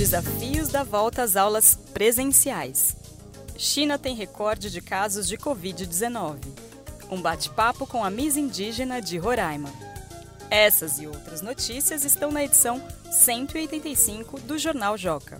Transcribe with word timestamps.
Desafios 0.00 0.70
da 0.70 0.82
volta 0.82 1.22
às 1.22 1.36
aulas 1.36 1.78
presenciais. 1.92 2.96
China 3.58 3.98
tem 3.98 4.14
recorde 4.14 4.70
de 4.70 4.80
casos 4.80 5.28
de 5.28 5.36
Covid-19. 5.36 6.38
Um 7.10 7.20
bate-papo 7.20 7.86
com 7.86 8.02
a 8.02 8.08
Miss 8.08 8.34
Indígena 8.34 9.02
de 9.02 9.18
Roraima. 9.18 9.68
Essas 10.50 10.98
e 11.00 11.06
outras 11.06 11.42
notícias 11.42 12.02
estão 12.02 12.30
na 12.30 12.42
edição 12.42 12.82
185 13.12 14.40
do 14.40 14.56
Jornal 14.56 14.96
Joca. 14.96 15.38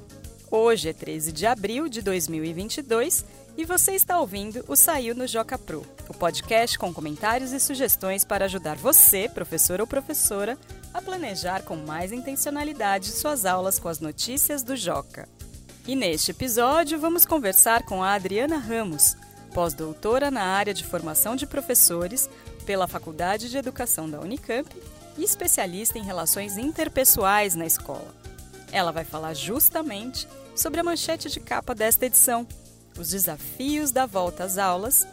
Hoje 0.50 0.90
é 0.90 0.92
13 0.92 1.32
de 1.32 1.46
abril 1.46 1.88
de 1.88 2.02
2022 2.02 3.24
e 3.56 3.64
você 3.64 3.92
está 3.92 4.20
ouvindo 4.20 4.62
o 4.68 4.77
Saiu 4.77 5.14
no 5.14 5.27
Joca 5.27 5.56
Pro, 5.56 5.86
o 6.06 6.12
podcast 6.12 6.79
com 6.79 6.92
comentários 6.92 7.52
e 7.52 7.58
sugestões 7.58 8.27
para 8.27 8.45
ajudar 8.45 8.77
você, 8.77 9.27
professor 9.27 9.80
ou 9.80 9.86
professora, 9.86 10.58
a 10.93 11.00
planejar 11.00 11.62
com 11.62 11.77
mais 11.77 12.12
intencionalidade 12.12 13.12
suas 13.12 13.45
aulas 13.45 13.79
com 13.79 13.89
as 13.89 14.00
notícias 14.00 14.62
do 14.62 14.76
Joca. 14.76 15.29
E 15.86 15.96
neste 15.96 16.30
episódio 16.30 16.99
vamos 16.99 17.25
conversar 17.25 17.85
com 17.85 18.03
a 18.03 18.14
Adriana 18.14 18.58
Ramos, 18.58 19.16
pós-doutora 19.54 20.30
na 20.30 20.43
área 20.43 20.75
de 20.75 20.85
formação 20.85 21.35
de 21.36 21.46
professores 21.46 22.29
pela 22.64 22.86
Faculdade 22.86 23.50
de 23.50 23.58
Educação 23.58 24.08
da 24.08 24.21
Unicamp 24.21 24.68
e 25.18 25.25
especialista 25.25 25.99
em 25.99 26.03
relações 26.03 26.57
interpessoais 26.57 27.54
na 27.54 27.66
escola. 27.66 28.14
Ela 28.72 28.93
vai 28.93 29.04
falar 29.04 29.35
justamente 29.35 30.29
sobre 30.54 30.80
a 30.80 30.85
manchete 30.85 31.29
de 31.29 31.41
capa 31.41 31.75
desta 31.75 32.06
edição, 32.06 32.47
os 32.98 33.11
desafios 33.11 33.91
da 33.91 34.06
volta 34.06 34.44
às 34.44 34.58
aulas 34.58 35.06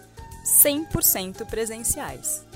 100% 0.63 1.45
presenciais. 1.45 2.46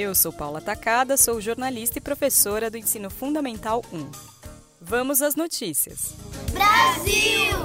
Eu 0.00 0.14
sou 0.14 0.32
Paula 0.32 0.60
Tacada, 0.60 1.16
sou 1.16 1.40
jornalista 1.40 1.98
e 1.98 2.00
professora 2.00 2.70
do 2.70 2.78
Ensino 2.78 3.10
Fundamental 3.10 3.84
1. 3.92 4.08
Vamos 4.80 5.20
às 5.20 5.34
notícias. 5.34 6.14
Brasil! 6.52 7.58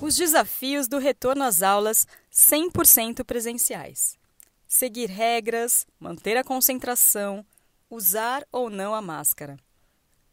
Os 0.00 0.16
desafios 0.16 0.88
do 0.88 0.96
retorno 0.96 1.44
às 1.44 1.62
aulas 1.62 2.06
100% 2.32 3.22
presenciais. 3.22 4.16
Seguir 4.66 5.10
regras, 5.10 5.86
manter 6.00 6.38
a 6.38 6.42
concentração, 6.42 7.44
usar 7.90 8.46
ou 8.50 8.70
não 8.70 8.94
a 8.94 9.02
máscara. 9.02 9.58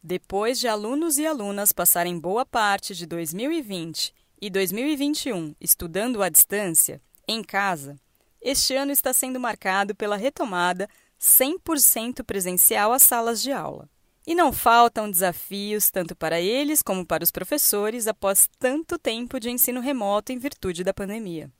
Depois 0.01 0.57
de 0.57 0.69
alunos 0.69 1.17
e 1.17 1.27
alunas 1.27 1.73
passarem 1.73 2.17
boa 2.17 2.45
parte 2.45 2.95
de 2.95 3.05
2020 3.05 4.13
e 4.41 4.49
2021 4.49 5.53
estudando 5.59 6.23
à 6.23 6.29
distância, 6.29 7.01
em 7.27 7.43
casa, 7.43 7.99
este 8.41 8.73
ano 8.73 8.93
está 8.93 9.11
sendo 9.11 9.37
marcado 9.37 9.93
pela 9.93 10.15
retomada 10.15 10.87
100% 11.21 12.23
presencial 12.23 12.91
às 12.91 13.03
salas 13.03 13.41
de 13.41 13.51
aula. 13.51 13.87
E 14.25 14.33
não 14.33 14.51
faltam 14.51 15.09
desafios 15.09 15.89
tanto 15.89 16.15
para 16.15 16.39
eles 16.39 16.81
como 16.81 17.05
para 17.05 17.23
os 17.23 17.31
professores 17.31 18.07
após 18.07 18.47
tanto 18.59 18.97
tempo 18.97 19.39
de 19.39 19.49
ensino 19.49 19.79
remoto 19.79 20.31
em 20.31 20.37
virtude 20.37 20.83
da 20.83 20.93
pandemia. 20.93 21.51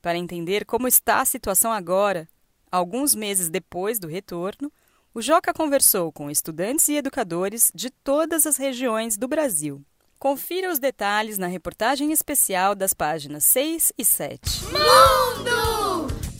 Para 0.00 0.18
entender 0.18 0.64
como 0.64 0.86
está 0.86 1.20
a 1.20 1.24
situação 1.24 1.72
agora, 1.72 2.28
alguns 2.70 3.14
meses 3.14 3.48
depois 3.48 3.98
do 3.98 4.06
retorno, 4.06 4.70
o 5.14 5.22
Joca 5.22 5.54
conversou 5.54 6.12
com 6.12 6.30
estudantes 6.30 6.88
e 6.88 6.96
educadores 6.96 7.70
de 7.74 7.88
todas 7.88 8.46
as 8.46 8.56
regiões 8.56 9.16
do 9.16 9.28
Brasil. 9.28 9.82
Confira 10.18 10.70
os 10.70 10.78
detalhes 10.78 11.38
na 11.38 11.46
reportagem 11.46 12.12
especial 12.12 12.74
das 12.74 12.92
páginas 12.92 13.44
6 13.44 13.92
e 13.96 14.04
7. 14.04 14.64
Mundo! 14.64 15.83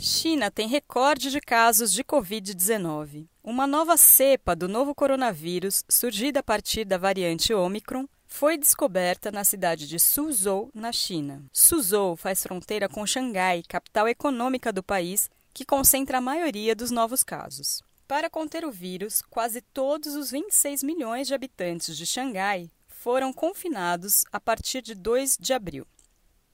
China 0.05 0.51
tem 0.51 0.69
recorde 0.69 1.31
de 1.31 1.41
casos 1.41 1.91
de 1.91 2.05
Covid-19. 2.05 3.27
Uma 3.43 3.67
nova 3.67 3.97
cepa 3.97 4.55
do 4.55 4.69
novo 4.69 4.95
coronavírus, 4.95 5.83
surgida 5.89 6.41
a 6.41 6.43
partir 6.43 6.85
da 6.85 6.99
variante 6.99 7.55
Omicron, 7.55 8.07
foi 8.27 8.59
descoberta 8.59 9.33
na 9.33 9.45
cidade 9.45 9.89
de 9.89 9.99
Suzhou, 9.99 10.69
na 10.75 10.93
China. 10.93 11.43
Suzhou 11.51 12.17
faz 12.17 12.43
fronteira 12.43 12.87
com 12.87 13.07
Xangai, 13.07 13.63
capital 13.67 14.07
econômica 14.07 14.71
do 14.71 14.83
país, 14.83 15.31
que 15.55 15.65
concentra 15.65 16.19
a 16.19 16.21
maioria 16.21 16.77
dos 16.77 16.91
novos 16.91 17.23
casos. 17.25 17.83
Para 18.07 18.29
conter 18.29 18.67
o 18.67 18.71
vírus, 18.71 19.23
quase 19.23 19.63
todos 19.63 20.17
os 20.17 20.31
26 20.31 20.83
milhões 20.83 21.29
de 21.29 21.33
habitantes 21.33 21.97
de 21.97 22.05
Xangai 22.05 22.71
foram 22.89 23.33
confinados 23.33 24.27
a 24.31 24.39
partir 24.39 24.83
de 24.83 24.95
2 24.95 25.39
de 25.41 25.55
abril. 25.55 25.87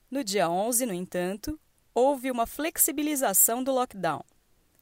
No 0.09 0.23
dia 0.23 0.49
11, 0.49 0.85
no 0.85 0.93
entanto, 0.93 1.59
houve 1.93 2.31
uma 2.31 2.45
flexibilização 2.45 3.63
do 3.63 3.71
lockdown. 3.71 4.23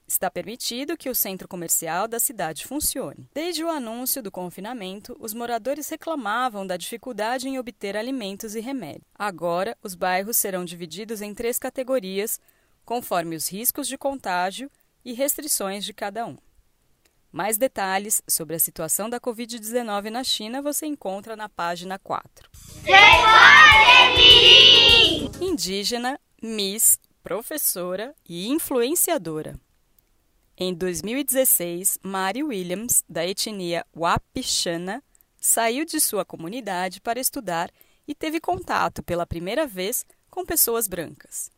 Está 0.07 0.31
permitido 0.31 0.97
que 0.97 1.07
o 1.07 1.13
centro 1.13 1.47
comercial 1.47 2.07
da 2.07 2.19
cidade 2.19 2.65
funcione. 2.65 3.29
Desde 3.31 3.63
o 3.63 3.69
anúncio 3.69 4.23
do 4.23 4.31
confinamento, 4.31 5.15
os 5.19 5.35
moradores 5.35 5.87
reclamavam 5.87 6.65
da 6.65 6.77
dificuldade 6.77 7.47
em 7.47 7.59
obter 7.59 7.95
alimentos 7.95 8.55
e 8.55 8.59
remédios. 8.59 9.05
Agora, 9.13 9.77
os 9.83 9.93
bairros 9.93 10.35
serão 10.35 10.65
divididos 10.65 11.21
em 11.21 11.31
três 11.33 11.59
categorias, 11.59 12.39
conforme 12.83 13.35
os 13.35 13.47
riscos 13.51 13.87
de 13.87 13.99
contágio 13.99 14.71
e 15.05 15.13
restrições 15.13 15.85
de 15.85 15.93
cada 15.93 16.25
um. 16.25 16.37
Mais 17.31 17.59
detalhes 17.59 18.23
sobre 18.27 18.55
a 18.55 18.59
situação 18.59 19.07
da 19.07 19.19
Covid-19 19.19 20.09
na 20.09 20.23
China 20.23 20.63
você 20.63 20.87
encontra 20.87 21.35
na 21.35 21.47
página 21.47 21.99
4. 21.99 22.49
Indígena, 25.39 26.19
Miss, 26.41 26.97
professora 27.21 28.15
e 28.27 28.47
influenciadora. 28.47 29.59
Em 30.57 30.73
2016, 30.73 31.99
Mary 32.01 32.43
Williams, 32.43 33.03
da 33.09 33.27
etnia 33.27 33.85
Wapixana, 33.93 35.03
saiu 35.37 35.83
de 35.83 35.99
sua 35.99 36.23
comunidade 36.23 37.01
para 37.01 37.19
estudar 37.19 37.69
e 38.07 38.15
teve 38.15 38.39
contato 38.39 39.03
pela 39.03 39.27
primeira 39.27 39.67
vez 39.67 40.05
com 40.29 40.45
pessoas 40.45 40.87
brancas. 40.87 41.51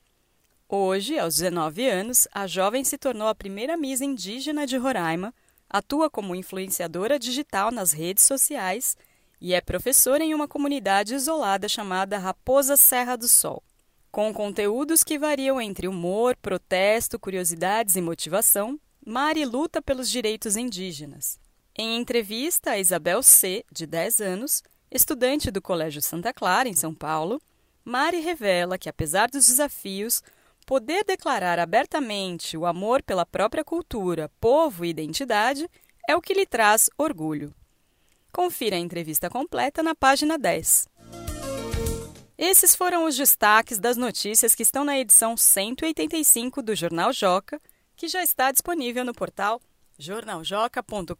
Hoje, 0.67 1.19
aos 1.19 1.35
19 1.35 1.87
anos, 1.87 2.27
a 2.31 2.47
jovem 2.47 2.83
se 2.83 2.97
tornou 2.97 3.27
a 3.27 3.35
primeira 3.35 3.77
Miss 3.77 4.01
indígena 4.01 4.65
de 4.65 4.77
Roraima 4.77 5.31
atua 5.69 6.09
como 6.09 6.35
influenciadora 6.35 7.19
digital 7.19 7.71
nas 7.71 7.91
redes 7.91 8.23
sociais 8.23 8.97
e 9.39 9.53
é 9.53 9.61
professora 9.61 10.23
em 10.23 10.33
uma 10.33 10.47
comunidade 10.47 11.13
isolada 11.13 11.69
chamada 11.69 12.17
Raposa 12.17 12.75
Serra 12.75 13.15
do 13.15 13.27
Sol. 13.27 13.63
Com 14.11 14.33
conteúdos 14.33 15.03
que 15.03 15.17
variam 15.17 15.61
entre 15.61 15.87
humor, 15.87 16.35
protesto, 16.35 17.17
curiosidades 17.17 17.95
e 17.95 18.01
motivação, 18.01 18.79
Mari 19.05 19.45
luta 19.45 19.81
pelos 19.81 20.09
direitos 20.09 20.55
indígenas. 20.55 21.39
Em 21.75 21.97
entrevista 21.97 22.71
a 22.71 22.79
Isabel 22.79 23.23
C., 23.23 23.65
de 23.71 23.87
10 23.87 24.21
anos, 24.21 24.61
estudante 24.91 25.49
do 25.49 25.61
Colégio 25.61 26.01
Santa 26.01 26.33
Clara, 26.33 26.67
em 26.67 26.73
São 26.73 26.93
Paulo, 26.93 27.41
Mari 27.83 28.19
revela 28.19 28.77
que, 28.77 28.89
apesar 28.89 29.29
dos 29.29 29.47
desafios, 29.47 30.21
Poder 30.65 31.03
declarar 31.03 31.59
abertamente 31.59 32.55
o 32.55 32.65
amor 32.65 33.01
pela 33.03 33.25
própria 33.25 33.63
cultura, 33.63 34.31
povo 34.39 34.85
e 34.85 34.89
identidade 34.89 35.69
é 36.07 36.15
o 36.15 36.21
que 36.21 36.33
lhe 36.33 36.45
traz 36.45 36.89
orgulho. 36.97 37.53
Confira 38.31 38.77
a 38.77 38.79
entrevista 38.79 39.29
completa 39.29 39.83
na 39.83 39.93
página 39.93 40.37
10. 40.37 40.87
Esses 42.43 42.73
foram 42.73 43.05
os 43.05 43.15
destaques 43.15 43.77
das 43.77 43.95
notícias 43.95 44.55
que 44.55 44.63
estão 44.63 44.83
na 44.83 44.97
edição 44.97 45.37
185 45.37 46.63
do 46.63 46.75
Jornal 46.75 47.13
Joca, 47.13 47.61
que 47.95 48.07
já 48.07 48.23
está 48.23 48.51
disponível 48.51 49.05
no 49.05 49.13
portal 49.13 49.61
jornaljoca.com.br. 49.99 51.15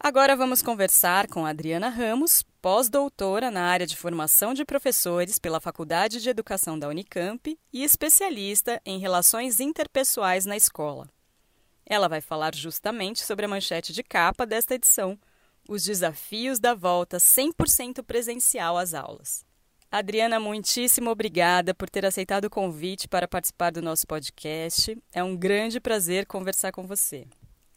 Agora 0.00 0.34
vamos 0.34 0.60
conversar 0.60 1.28
com 1.28 1.46
Adriana 1.46 1.88
Ramos, 1.88 2.42
pós-doutora 2.60 3.48
na 3.48 3.62
área 3.62 3.86
de 3.86 3.96
formação 3.96 4.52
de 4.52 4.64
professores 4.64 5.38
pela 5.38 5.60
Faculdade 5.60 6.20
de 6.20 6.28
Educação 6.28 6.76
da 6.76 6.88
Unicamp 6.88 7.56
e 7.72 7.84
especialista 7.84 8.82
em 8.84 8.98
relações 8.98 9.60
interpessoais 9.60 10.44
na 10.44 10.56
escola. 10.56 11.08
Ela 11.86 12.08
vai 12.08 12.20
falar 12.20 12.56
justamente 12.56 13.24
sobre 13.24 13.44
a 13.44 13.48
manchete 13.48 13.92
de 13.92 14.02
capa 14.02 14.44
desta 14.44 14.74
edição, 14.74 15.16
os 15.70 15.84
desafios 15.84 16.58
da 16.58 16.74
volta 16.74 17.18
100% 17.18 18.02
presencial 18.02 18.76
às 18.76 18.92
aulas. 18.92 19.44
Adriana, 19.88 20.40
muitíssimo 20.40 21.10
obrigada 21.10 21.72
por 21.72 21.88
ter 21.88 22.04
aceitado 22.04 22.46
o 22.46 22.50
convite 22.50 23.06
para 23.06 23.28
participar 23.28 23.70
do 23.70 23.80
nosso 23.80 24.04
podcast. 24.04 24.98
É 25.12 25.22
um 25.22 25.36
grande 25.36 25.78
prazer 25.78 26.26
conversar 26.26 26.72
com 26.72 26.88
você. 26.88 27.24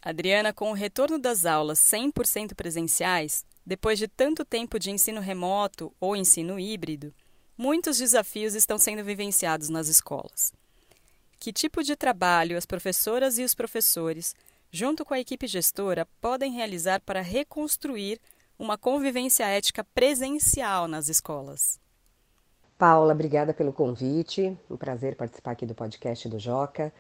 Adriana, 0.02 0.52
com 0.52 0.72
o 0.72 0.74
retorno 0.74 1.20
das 1.20 1.46
aulas 1.46 1.80
100% 1.82 2.56
presenciais, 2.56 3.46
depois 3.64 4.00
de 4.00 4.08
tanto 4.08 4.44
tempo 4.44 4.80
de 4.80 4.90
ensino 4.90 5.22
remoto 5.22 5.94
ou 6.00 6.16
ensino 6.16 6.60
híbrido, 6.60 7.14
muitos 7.56 8.00
desafios 8.00 8.56
estão 8.56 8.80
sendo 8.80 9.04
vivenciados 9.04 9.70
nas 9.70 9.88
escolas. 9.88 10.52
Que 11.40 11.54
tipo 11.54 11.84
de 11.84 11.96
trabalho 11.96 12.58
as 12.58 12.66
professoras 12.66 13.38
e 13.38 13.44
os 13.44 13.54
professores, 13.54 14.34
junto 14.74 15.06
com 15.06 15.14
a 15.14 15.20
equipe 15.20 15.46
gestora, 15.46 16.08
podem 16.20 16.52
realizar 16.52 17.00
para 17.02 17.22
reconstruir 17.22 18.20
uma 18.58 18.76
convivência 18.76 19.46
ética 19.46 19.84
presencial 19.84 20.88
nas 20.88 21.08
escolas? 21.10 21.80
Paula, 22.76 23.14
obrigada 23.14 23.54
pelo 23.54 23.72
convite. 23.72 24.58
Um 24.68 24.76
prazer 24.76 25.16
participar 25.16 25.52
aqui 25.52 25.68
do 25.68 25.76
podcast 25.76 26.28
do 26.28 26.40
Joca. 26.40 26.92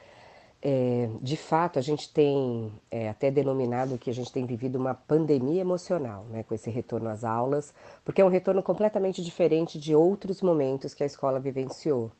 é, 0.61 1.09
de 1.19 1.35
fato, 1.35 1.79
a 1.79 1.81
gente 1.81 2.13
tem 2.13 2.71
é, 2.91 3.09
até 3.09 3.31
denominado 3.31 3.97
que 3.97 4.09
a 4.09 4.13
gente 4.13 4.31
tem 4.31 4.45
vivido 4.45 4.77
uma 4.77 4.93
pandemia 4.93 5.61
emocional, 5.61 6.25
né, 6.29 6.43
com 6.43 6.53
esse 6.53 6.69
retorno 6.69 7.09
às 7.09 7.23
aulas, 7.23 7.73
porque 8.05 8.21
é 8.21 8.25
um 8.25 8.29
retorno 8.29 8.61
completamente 8.61 9.21
diferente 9.21 9.79
de 9.79 9.95
outros 9.95 10.41
momentos 10.43 10.93
que 10.93 11.03
a 11.03 11.07
escola 11.07 11.39
vivenciou. 11.39 12.11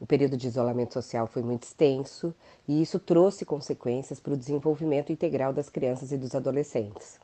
O 0.00 0.06
período 0.06 0.36
de 0.36 0.46
isolamento 0.46 0.92
social 0.92 1.26
foi 1.26 1.42
muito 1.42 1.64
extenso 1.64 2.34
e 2.68 2.82
isso 2.82 2.98
trouxe 2.98 3.44
consequências 3.44 4.20
para 4.20 4.34
o 4.34 4.36
desenvolvimento 4.36 5.10
integral 5.10 5.52
das 5.52 5.68
crianças 5.68 6.12
e 6.12 6.18
dos 6.18 6.34
adolescentes. 6.34 7.18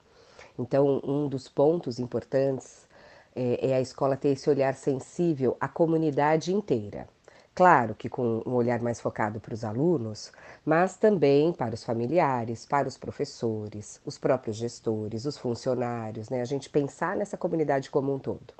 Então, 0.59 1.01
um 1.05 1.29
dos 1.29 1.49
pontos 1.49 1.99
importantes 1.99 2.87
é, 3.35 3.71
é 3.71 3.75
a 3.75 3.81
escola 3.81 4.17
ter 4.17 4.31
esse 4.31 4.49
olhar 4.49 4.75
sensível 4.75 5.57
à 5.61 5.69
comunidade 5.69 6.55
inteira. 6.55 7.07
Claro 7.55 7.95
que 7.95 8.09
com 8.09 8.43
um 8.47 8.55
olhar 8.55 8.81
mais 8.81 8.99
focado 8.99 9.39
para 9.39 9.53
os 9.53 9.63
alunos, 9.63 10.33
mas 10.65 10.97
também 10.97 11.53
para 11.53 11.75
os 11.75 11.85
familiares, 11.85 12.65
para 12.65 12.89
os 12.89 12.97
professores, 12.97 14.01
os 14.07 14.17
próprios 14.17 14.57
gestores, 14.57 15.27
os 15.27 15.37
funcionários, 15.37 16.31
né? 16.31 16.41
A 16.41 16.47
gente 16.47 16.71
pensar 16.71 17.15
nessa 17.15 17.37
comunidade 17.37 17.91
como 17.91 18.15
um 18.15 18.19
todo. 18.19 18.55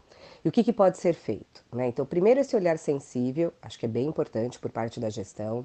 E 0.44 0.49
o 0.49 0.53
que, 0.53 0.62
que 0.62 0.75
pode 0.75 0.99
ser 0.99 1.15
feito? 1.15 1.51
Né? 1.72 1.88
Então, 1.88 2.04
primeiro, 2.04 2.40
esse 2.40 2.54
olhar 2.54 2.78
sensível, 2.78 3.52
acho 3.62 3.78
que 3.78 3.86
é 3.86 3.88
bem 3.88 4.06
importante 4.06 4.58
por 4.58 4.70
parte 4.70 5.00
da 5.00 5.08
gestão, 5.08 5.64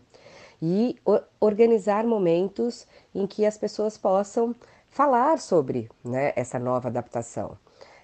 e 0.62 0.96
organizar 1.40 2.06
momentos 2.06 2.88
em 3.14 3.28
que 3.28 3.46
as 3.46 3.58
pessoas 3.58 3.98
possam 3.98 4.56
falar 4.90 5.40
sobre 5.40 5.90
né, 6.04 6.34
essa 6.36 6.58
nova 6.58 6.88
adaptação 6.88 7.58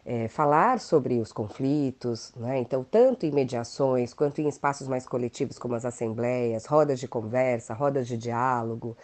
é, 0.05 0.27
falar 0.27 0.79
sobre 0.79 1.19
os 1.19 1.31
conflitos, 1.31 2.33
né? 2.35 2.59
então, 2.59 2.83
tanto 2.83 3.25
em 3.25 3.31
mediações 3.31 4.13
quanto 4.13 4.41
em 4.41 4.47
espaços 4.47 4.87
mais 4.87 5.07
coletivos, 5.07 5.57
como 5.57 5.75
as 5.75 5.85
assembleias, 5.85 6.65
rodas 6.65 6.99
de 6.99 7.07
conversa, 7.07 7.73
rodas 7.73 8.07
de 8.07 8.17
diálogo, 8.17 8.97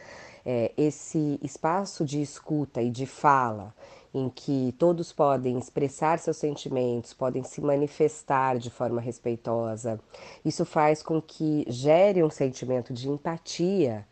é, 0.45 0.71
esse 0.77 1.39
espaço 1.41 2.03
de 2.03 2.21
escuta 2.21 2.81
e 2.81 2.89
de 2.89 3.05
fala, 3.05 3.73
em 4.13 4.29
que 4.29 4.73
todos 4.77 5.13
podem 5.13 5.57
expressar 5.57 6.19
seus 6.19 6.37
sentimentos, 6.37 7.13
podem 7.13 7.43
se 7.43 7.61
manifestar 7.61 8.57
de 8.57 8.69
forma 8.69 8.99
respeitosa, 8.99 9.99
isso 10.43 10.65
faz 10.65 11.03
com 11.03 11.21
que 11.21 11.65
gere 11.67 12.23
um 12.23 12.29
sentimento 12.29 12.91
de 12.93 13.09
empatia 13.09 14.05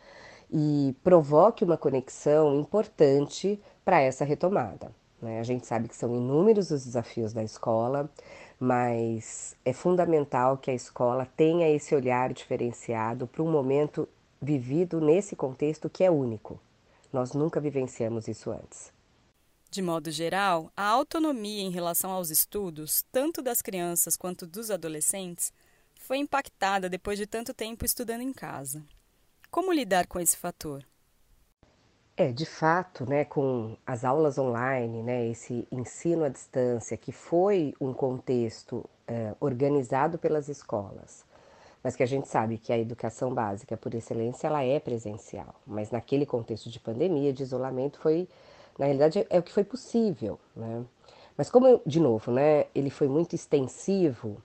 e 0.51 0.95
provoque 1.03 1.63
uma 1.63 1.77
conexão 1.77 2.59
importante 2.59 3.59
para 3.83 3.99
essa 4.01 4.23
retomada. 4.23 4.91
Né? 5.21 5.39
A 5.39 5.44
gente 5.44 5.65
sabe 5.65 5.88
que 5.88 5.95
são 5.95 6.15
inúmeros 6.15 6.71
os 6.71 6.85
desafios 6.85 7.33
da 7.33 7.44
escola, 7.44 8.09
mas 8.59 9.55
é 9.65 9.73
fundamental 9.73 10.57
que 10.57 10.71
a 10.71 10.73
escola 10.73 11.27
tenha 11.35 11.69
esse 11.69 11.94
olhar 11.94 12.31
diferenciado 12.33 13.27
para 13.27 13.44
um 13.44 13.51
momento 13.51 14.07
vivido 14.41 15.01
nesse 15.01 15.35
contexto 15.35 15.89
que 15.89 16.03
é 16.03 16.11
único. 16.11 16.59
Nós 17.11 17.33
nunca 17.33 17.59
vivenciamos 17.59 18.27
isso 18.27 18.51
antes. 18.51 18.96
De 19.69 19.81
modo 19.81 20.09
geral, 20.09 20.71
a 20.75 20.85
autonomia 20.85 21.61
em 21.61 21.69
relação 21.69 22.11
aos 22.11 22.29
estudos, 22.29 23.03
tanto 23.11 23.41
das 23.41 23.61
crianças 23.61 24.15
quanto 24.15 24.47
dos 24.47 24.71
adolescentes, 24.71 25.51
foi 25.99 26.17
impactada 26.17 26.89
depois 26.89 27.17
de 27.17 27.27
tanto 27.27 27.53
tempo 27.53 27.85
estudando 27.85 28.21
em 28.21 28.31
casa. 28.31 28.83
Como 29.51 29.73
lidar 29.73 30.07
com 30.07 30.19
esse 30.19 30.37
fator? 30.37 30.85
É, 32.15 32.31
de 32.31 32.45
fato, 32.45 33.07
né, 33.07 33.25
com 33.25 33.77
as 33.85 34.03
aulas 34.03 34.39
online, 34.39 35.03
né, 35.03 35.27
esse 35.27 35.67
ensino 35.71 36.23
à 36.23 36.29
distância, 36.29 36.97
que 36.97 37.11
foi 37.11 37.75
um 37.79 37.93
contexto 37.93 38.83
é, 39.07 39.35
organizado 39.39 40.17
pelas 40.17 40.49
escolas, 40.49 41.23
mas 41.83 41.95
que 41.95 42.01
a 42.01 42.07
gente 42.07 42.27
sabe 42.27 42.57
que 42.57 42.73
a 42.73 42.77
educação 42.77 43.33
básica, 43.33 43.77
por 43.77 43.93
excelência, 43.93 44.47
ela 44.47 44.63
é 44.63 44.79
presencial. 44.79 45.53
Mas 45.65 45.91
naquele 45.91 46.25
contexto 46.25 46.71
de 46.71 46.79
pandemia, 46.79 47.31
de 47.31 47.43
isolamento, 47.43 47.99
foi, 47.99 48.27
na 48.77 48.85
realidade, 48.85 49.25
é 49.29 49.39
o 49.39 49.44
que 49.44 49.51
foi 49.51 49.63
possível, 49.63 50.39
né? 50.56 50.83
Mas 51.38 51.50
como, 51.50 51.81
de 51.85 52.00
novo, 52.00 52.31
né, 52.31 52.65
ele 52.74 52.89
foi 52.89 53.07
muito 53.07 53.35
extensivo, 53.35 54.41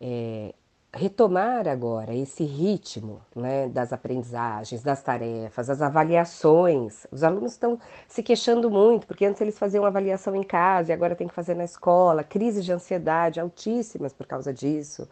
é, 0.00 0.54
retomar 0.94 1.68
agora 1.68 2.14
esse 2.14 2.44
ritmo 2.44 3.20
né, 3.34 3.68
das 3.68 3.92
aprendizagens, 3.92 4.82
das 4.82 5.02
tarefas, 5.02 5.66
das 5.66 5.82
avaliações. 5.82 7.06
Os 7.10 7.22
alunos 7.22 7.52
estão 7.52 7.78
se 8.06 8.22
queixando 8.22 8.70
muito, 8.70 9.06
porque 9.06 9.26
antes 9.26 9.40
eles 9.40 9.58
faziam 9.58 9.84
avaliação 9.84 10.34
em 10.34 10.42
casa 10.42 10.90
e 10.90 10.94
agora 10.94 11.14
tem 11.14 11.28
que 11.28 11.34
fazer 11.34 11.54
na 11.54 11.64
escola, 11.64 12.24
crises 12.24 12.64
de 12.64 12.72
ansiedade 12.72 13.40
altíssimas 13.40 14.12
por 14.12 14.26
causa 14.26 14.52
disso. 14.52 15.08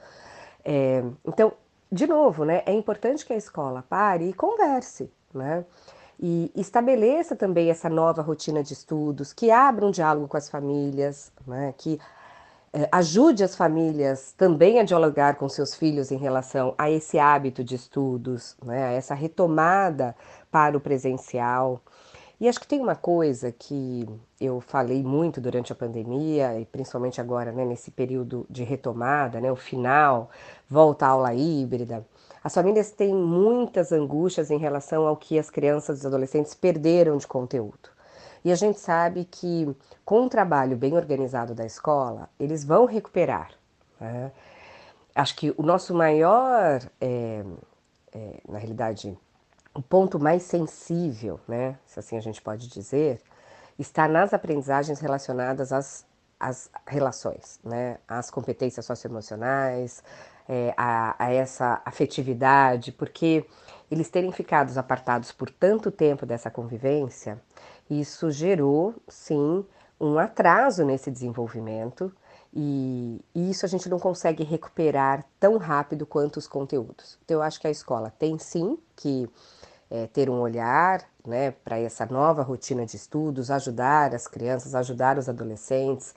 É, 0.64 1.02
então, 1.26 1.52
de 1.90 2.06
novo, 2.06 2.44
né, 2.44 2.62
é 2.66 2.72
importante 2.72 3.24
que 3.26 3.32
a 3.32 3.36
escola 3.36 3.84
pare 3.88 4.30
e 4.30 4.32
converse, 4.32 5.10
né? 5.34 5.64
E 6.18 6.50
estabeleça 6.56 7.36
também 7.36 7.70
essa 7.70 7.88
nova 7.88 8.22
rotina 8.22 8.62
de 8.62 8.72
estudos, 8.72 9.32
que 9.32 9.50
abra 9.50 9.84
um 9.84 9.90
diálogo 9.90 10.26
com 10.28 10.36
as 10.36 10.48
famílias, 10.48 11.30
né, 11.46 11.74
que 11.76 12.00
é, 12.72 12.88
ajude 12.90 13.44
as 13.44 13.54
famílias 13.54 14.32
também 14.36 14.78
a 14.80 14.82
dialogar 14.82 15.36
com 15.36 15.48
seus 15.48 15.74
filhos 15.74 16.10
em 16.10 16.16
relação 16.16 16.74
a 16.78 16.90
esse 16.90 17.18
hábito 17.18 17.62
de 17.62 17.74
estudos, 17.74 18.56
né, 18.64 18.84
a 18.84 18.92
essa 18.92 19.14
retomada 19.14 20.16
para 20.50 20.76
o 20.76 20.80
presencial. 20.80 21.80
E 22.38 22.48
acho 22.48 22.60
que 22.60 22.68
tem 22.68 22.80
uma 22.80 22.94
coisa 22.94 23.50
que 23.50 24.06
eu 24.38 24.60
falei 24.60 25.02
muito 25.02 25.40
durante 25.40 25.72
a 25.72 25.74
pandemia, 25.74 26.58
e 26.60 26.66
principalmente 26.66 27.18
agora, 27.18 27.50
né, 27.50 27.64
nesse 27.64 27.90
período 27.90 28.46
de 28.48 28.62
retomada, 28.62 29.40
né, 29.40 29.50
o 29.50 29.56
final, 29.56 30.30
volta 30.68 31.06
à 31.06 31.10
aula 31.10 31.34
híbrida. 31.34 32.06
As 32.46 32.54
famílias 32.54 32.92
têm 32.92 33.12
muitas 33.12 33.90
angústias 33.90 34.52
em 34.52 34.56
relação 34.56 35.04
ao 35.04 35.16
que 35.16 35.36
as 35.36 35.50
crianças 35.50 35.96
e 35.96 36.00
os 36.02 36.06
adolescentes 36.06 36.54
perderam 36.54 37.16
de 37.16 37.26
conteúdo. 37.26 37.90
E 38.44 38.52
a 38.52 38.54
gente 38.54 38.78
sabe 38.78 39.24
que 39.24 39.76
com 40.04 40.20
um 40.20 40.28
trabalho 40.28 40.76
bem 40.76 40.94
organizado 40.94 41.56
da 41.56 41.66
escola, 41.66 42.30
eles 42.38 42.64
vão 42.64 42.84
recuperar. 42.84 43.50
Né? 44.00 44.30
Acho 45.12 45.34
que 45.34 45.52
o 45.58 45.62
nosso 45.64 45.92
maior, 45.92 46.80
é, 47.00 47.44
é, 48.12 48.40
na 48.48 48.58
realidade, 48.58 49.18
o 49.74 49.82
ponto 49.82 50.20
mais 50.20 50.44
sensível, 50.44 51.40
né, 51.48 51.76
se 51.84 51.98
assim 51.98 52.16
a 52.16 52.20
gente 52.20 52.40
pode 52.40 52.68
dizer, 52.68 53.20
está 53.76 54.06
nas 54.06 54.32
aprendizagens 54.32 55.00
relacionadas 55.00 55.72
às, 55.72 56.06
às 56.38 56.70
relações, 56.86 57.58
né, 57.64 57.98
às 58.06 58.30
competências 58.30 58.86
socioemocionais, 58.86 60.00
é, 60.48 60.74
a, 60.76 61.14
a 61.18 61.32
essa 61.32 61.80
afetividade, 61.84 62.92
porque 62.92 63.44
eles 63.90 64.08
terem 64.08 64.32
ficado 64.32 64.76
apartados 64.78 65.32
por 65.32 65.50
tanto 65.50 65.90
tempo 65.90 66.26
dessa 66.26 66.50
convivência, 66.50 67.40
isso 67.88 68.30
gerou, 68.30 68.94
sim, 69.08 69.64
um 70.00 70.18
atraso 70.18 70.84
nesse 70.84 71.10
desenvolvimento 71.10 72.12
e, 72.52 73.20
isso 73.34 73.66
a 73.66 73.68
gente 73.68 73.88
não 73.88 73.98
consegue 73.98 74.42
recuperar 74.42 75.24
tão 75.38 75.56
rápido 75.58 76.06
quanto 76.06 76.38
os 76.38 76.48
conteúdos. 76.48 77.18
Então, 77.24 77.38
eu 77.38 77.42
acho 77.42 77.60
que 77.60 77.66
a 77.66 77.70
escola 77.70 78.10
tem 78.10 78.38
sim 78.38 78.78
que 78.94 79.28
é, 79.90 80.06
ter 80.06 80.28
um 80.30 80.40
olhar 80.40 81.04
né, 81.24 81.50
para 81.50 81.78
essa 81.78 82.06
nova 82.06 82.42
rotina 82.42 82.86
de 82.86 82.96
estudos, 82.96 83.50
ajudar 83.50 84.14
as 84.14 84.26
crianças, 84.26 84.74
ajudar 84.74 85.18
os 85.18 85.28
adolescentes 85.28 86.14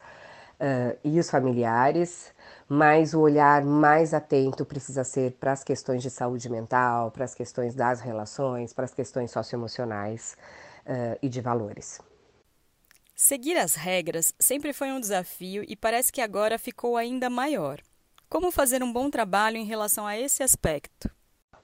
uh, 0.59 0.97
e 1.03 1.19
os 1.19 1.29
familiares, 1.29 2.31
mas 2.69 3.15
o 3.15 3.21
olhar 3.21 3.65
mais 3.65 4.13
atento 4.13 4.63
precisa 4.63 5.03
ser 5.03 5.31
para 5.39 5.51
as 5.51 5.63
questões 5.63 6.03
de 6.03 6.11
saúde 6.11 6.47
mental, 6.47 7.09
para 7.09 7.25
as 7.25 7.33
questões 7.33 7.73
das 7.73 7.99
relações, 7.99 8.71
para 8.71 8.85
as 8.85 8.93
questões 8.93 9.31
socioemocionais 9.31 10.37
uh, 10.85 11.17
e 11.19 11.27
de 11.27 11.41
valores. 11.41 11.99
Seguir 13.15 13.57
as 13.57 13.73
regras 13.73 14.33
sempre 14.39 14.71
foi 14.71 14.91
um 14.91 14.99
desafio 14.99 15.65
e 15.67 15.75
parece 15.75 16.11
que 16.11 16.21
agora 16.21 16.59
ficou 16.59 16.95
ainda 16.95 17.27
maior. 17.27 17.79
Como 18.29 18.51
fazer 18.51 18.83
um 18.83 18.93
bom 18.93 19.09
trabalho 19.09 19.57
em 19.57 19.65
relação 19.65 20.05
a 20.05 20.15
esse 20.15 20.43
aspecto? 20.43 21.09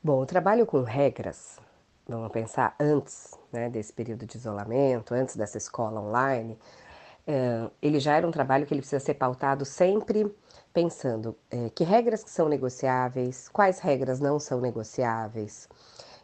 Bom, 0.03 0.21
o 0.21 0.25
trabalho 0.25 0.65
com 0.65 0.81
regras, 0.81 1.59
vamos 2.07 2.31
pensar 2.31 2.75
antes 2.79 3.31
né, 3.53 3.69
desse 3.69 3.93
período 3.93 4.25
de 4.25 4.37
isolamento, 4.37 5.13
antes 5.13 5.35
dessa 5.35 5.59
escola 5.59 6.01
online, 6.01 6.57
uh, 7.27 7.71
ele 7.79 7.99
já 7.99 8.17
era 8.17 8.27
um 8.27 8.31
trabalho 8.31 8.65
que 8.65 8.73
ele 8.73 8.81
precisa 8.81 8.99
ser 8.99 9.13
pautado 9.13 9.63
sempre 9.63 10.25
pensando 10.75 11.37
uh, 11.53 11.69
que 11.73 11.85
regras 11.85 12.21
que 12.21 12.29
são 12.29 12.49
negociáveis, 12.49 13.47
quais 13.47 13.79
regras 13.79 14.19
não 14.19 14.37
são 14.37 14.59
negociáveis, 14.59 15.69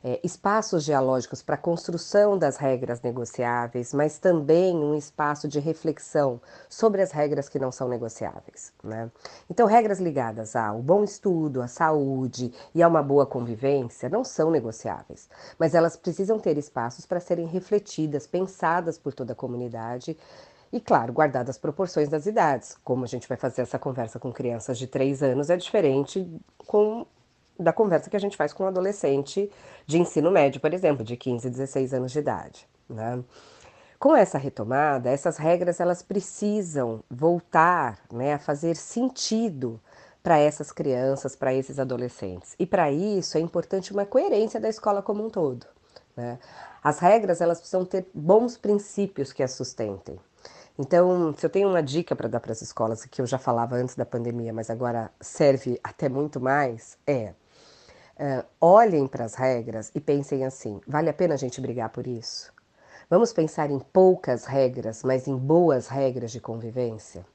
é, 0.03 0.19
espaços 0.23 0.83
dialógicos 0.83 1.43
para 1.43 1.55
construção 1.55 2.37
das 2.37 2.57
regras 2.57 3.01
negociáveis, 3.01 3.93
mas 3.93 4.17
também 4.17 4.75
um 4.75 4.95
espaço 4.95 5.47
de 5.47 5.59
reflexão 5.59 6.41
sobre 6.67 7.01
as 7.01 7.11
regras 7.11 7.47
que 7.47 7.59
não 7.59 7.71
são 7.71 7.87
negociáveis. 7.87 8.73
Né? 8.83 9.11
Então, 9.49 9.67
regras 9.67 9.99
ligadas 9.99 10.55
ao 10.55 10.81
bom 10.81 11.03
estudo, 11.03 11.61
à 11.61 11.67
saúde 11.67 12.51
e 12.73 12.81
a 12.81 12.87
uma 12.87 13.03
boa 13.03 13.25
convivência 13.25 14.09
não 14.09 14.23
são 14.23 14.49
negociáveis, 14.49 15.29
mas 15.57 15.75
elas 15.75 15.95
precisam 15.95 16.39
ter 16.39 16.57
espaços 16.57 17.05
para 17.05 17.19
serem 17.19 17.45
refletidas, 17.45 18.25
pensadas 18.25 18.97
por 18.97 19.13
toda 19.13 19.33
a 19.33 19.35
comunidade 19.35 20.17
e, 20.71 20.79
claro, 20.79 21.11
guardadas 21.11 21.51
as 21.51 21.57
proporções 21.57 22.07
das 22.07 22.25
idades. 22.25 22.77
Como 22.83 23.03
a 23.03 23.07
gente 23.07 23.27
vai 23.27 23.37
fazer 23.37 23.61
essa 23.61 23.77
conversa 23.77 24.19
com 24.19 24.31
crianças 24.31 24.77
de 24.77 24.87
3 24.87 25.21
anos 25.23 25.49
é 25.49 25.57
diferente 25.57 26.27
com 26.57 27.05
da 27.59 27.71
conversa 27.71 28.09
que 28.09 28.15
a 28.15 28.19
gente 28.19 28.35
faz 28.35 28.53
com 28.53 28.63
um 28.63 28.67
adolescente 28.67 29.51
de 29.85 29.99
ensino 29.99 30.31
médio, 30.31 30.59
por 30.59 30.73
exemplo, 30.73 31.03
de 31.03 31.15
15, 31.15 31.49
16 31.49 31.93
anos 31.93 32.11
de 32.11 32.19
idade. 32.19 32.67
Né? 32.89 33.23
Com 33.99 34.15
essa 34.15 34.37
retomada, 34.37 35.09
essas 35.09 35.37
regras 35.37 35.79
elas 35.79 36.01
precisam 36.01 37.03
voltar 37.09 37.99
né, 38.11 38.33
a 38.33 38.39
fazer 38.39 38.75
sentido 38.75 39.79
para 40.23 40.39
essas 40.39 40.71
crianças, 40.71 41.35
para 41.35 41.53
esses 41.53 41.79
adolescentes. 41.79 42.55
E 42.57 42.65
para 42.65 42.91
isso 42.91 43.37
é 43.37 43.41
importante 43.41 43.91
uma 43.91 44.05
coerência 44.05 44.59
da 44.59 44.69
escola 44.69 45.01
como 45.01 45.23
um 45.23 45.29
todo. 45.29 45.67
Né? 46.15 46.39
As 46.83 46.99
regras 46.99 47.41
elas 47.41 47.59
precisam 47.59 47.85
ter 47.85 48.07
bons 48.13 48.57
princípios 48.57 49.31
que 49.31 49.43
as 49.43 49.51
sustentem. 49.51 50.19
Então, 50.79 51.33
se 51.37 51.45
eu 51.45 51.49
tenho 51.49 51.69
uma 51.69 51.83
dica 51.83 52.15
para 52.15 52.27
dar 52.27 52.39
para 52.39 52.51
as 52.51 52.61
escolas, 52.61 53.05
que 53.05 53.21
eu 53.21 53.25
já 53.25 53.37
falava 53.37 53.75
antes 53.75 53.95
da 53.95 54.05
pandemia, 54.05 54.53
mas 54.53 54.69
agora 54.69 55.11
serve 55.19 55.79
até 55.83 56.07
muito 56.07 56.39
mais, 56.39 56.97
é 57.05 57.33
uh, 58.17 58.45
olhem 58.59 59.07
para 59.07 59.25
as 59.25 59.35
regras 59.35 59.91
e 59.93 59.99
pensem 59.99 60.45
assim: 60.45 60.79
vale 60.87 61.09
a 61.09 61.13
pena 61.13 61.33
a 61.33 61.37
gente 61.37 61.59
brigar 61.59 61.89
por 61.89 62.07
isso? 62.07 62.53
Vamos 63.09 63.33
pensar 63.33 63.69
em 63.69 63.79
poucas 63.79 64.45
regras, 64.45 65.03
mas 65.03 65.27
em 65.27 65.35
boas 65.35 65.87
regras 65.87 66.31
de 66.31 66.39
convivência? 66.39 67.25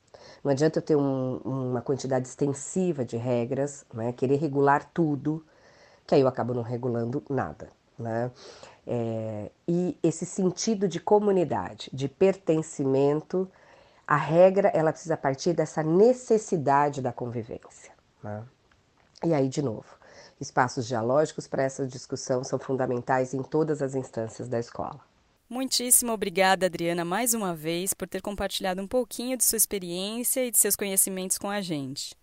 Não 0.42 0.50
adianta 0.50 0.78
eu 0.78 0.82
ter 0.82 0.96
um, 0.96 1.36
uma 1.44 1.82
quantidade 1.82 2.26
extensiva 2.26 3.04
de 3.04 3.16
regras, 3.16 3.84
né, 3.92 4.12
querer 4.12 4.36
regular 4.36 4.88
tudo, 4.94 5.44
que 6.06 6.14
aí 6.14 6.20
eu 6.20 6.28
acabo 6.28 6.54
não 6.54 6.62
regulando 6.62 7.22
nada. 7.28 7.68
Né? 7.98 8.30
É, 8.86 9.50
e 9.66 9.98
esse 10.02 10.24
sentido 10.24 10.86
de 10.86 11.00
comunidade, 11.00 11.90
de 11.92 12.08
pertencimento, 12.08 13.50
a 14.06 14.16
regra 14.16 14.68
ela 14.68 14.92
precisa 14.92 15.16
partir 15.16 15.52
dessa 15.52 15.82
necessidade 15.82 17.02
da 17.02 17.12
convivência. 17.12 17.92
Né? 18.22 18.44
E 19.24 19.34
aí, 19.34 19.48
de 19.48 19.60
novo, 19.60 19.86
espaços 20.40 20.86
dialógicos 20.86 21.48
para 21.48 21.64
essa 21.64 21.86
discussão 21.86 22.44
são 22.44 22.58
fundamentais 22.58 23.34
em 23.34 23.42
todas 23.42 23.82
as 23.82 23.94
instâncias 23.94 24.48
da 24.48 24.60
escola. 24.60 25.00
Muitíssimo 25.48 26.12
obrigada, 26.12 26.66
Adriana, 26.66 27.04
mais 27.04 27.32
uma 27.32 27.54
vez, 27.54 27.94
por 27.94 28.08
ter 28.08 28.20
compartilhado 28.20 28.82
um 28.82 28.86
pouquinho 28.86 29.36
de 29.36 29.44
sua 29.44 29.56
experiência 29.56 30.44
e 30.44 30.50
de 30.50 30.58
seus 30.58 30.74
conhecimentos 30.74 31.38
com 31.38 31.48
a 31.48 31.60
gente. 31.60 32.16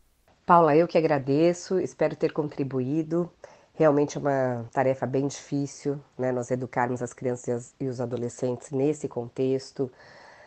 Paula, 0.46 0.76
eu 0.76 0.88
que 0.88 0.98
agradeço, 0.98 1.80
espero 1.80 2.18
ter 2.18 2.34
contribuído. 2.34 3.32
Realmente 3.76 4.18
é 4.18 4.22
uma 4.22 4.66
tarefa 4.72 5.06
bem 5.08 5.28
difícil, 5.28 6.00
né? 6.18 6.32
Nós 6.32 6.52
educarmos 6.52 7.02
as 7.02 7.12
crianças 7.12 7.74
e 7.80 7.88
os 7.88 8.00
adolescentes 8.00 8.70
nesse 8.70 9.08
contexto 9.08 9.92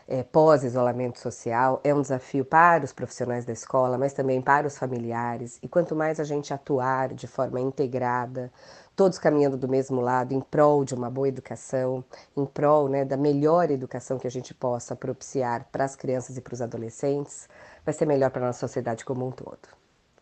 é, 0.09 0.23
pós-isolamento 0.23 1.19
social. 1.19 1.81
É 1.83 1.93
um 1.93 2.01
desafio 2.01 2.45
para 2.45 2.85
os 2.85 2.93
profissionais 2.93 3.45
da 3.45 3.53
escola, 3.53 3.99
mas 3.99 4.13
também 4.13 4.41
para 4.41 4.67
os 4.67 4.79
familiares. 4.79 5.59
E 5.63 5.69
quanto 5.69 5.97
mais 5.97 6.21
a 6.21 6.25
gente 6.25 6.55
atuar 6.55 7.13
de 7.15 7.27
forma 7.27 7.61
integrada, 7.61 8.53
todos 8.95 9.19
caminhando 9.19 9.57
do 9.57 9.69
mesmo 9.69 10.01
lado, 10.01 10.33
em 10.33 10.41
prol 10.41 10.85
de 10.85 10.95
uma 10.95 11.11
boa 11.11 11.29
educação, 11.29 12.05
em 12.37 12.47
prol 12.47 12.89
né, 12.89 13.05
da 13.05 13.17
melhor 13.17 13.71
educação 13.71 14.19
que 14.19 14.27
a 14.27 14.31
gente 14.31 14.55
possa 14.55 14.95
propiciar 14.95 15.67
para 15.73 15.85
as 15.85 15.97
crianças 15.97 16.37
e 16.37 16.41
para 16.41 16.55
os 16.55 16.63
adolescentes, 16.63 17.49
vai 17.85 17.93
ser 17.93 18.07
melhor 18.07 18.31
para 18.31 18.43
a 18.43 18.47
nossa 18.47 18.61
sociedade 18.61 19.05
como 19.05 19.27
um 19.27 19.33
todo. 19.33 19.69